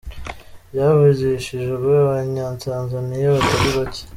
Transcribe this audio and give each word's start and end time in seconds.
Byavugishije 0.71 1.71
abanyatanzania 1.77 3.35
batari 3.35 3.69
bake 3.77 4.03